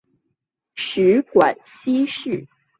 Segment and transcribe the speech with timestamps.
[0.73, 2.47] 食管憩室。